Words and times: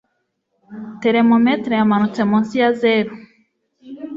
Therometero 1.01 1.73
yamanutse 1.79 2.21
munsi 2.29 2.53
ya 2.61 2.69
zeru. 2.79 3.13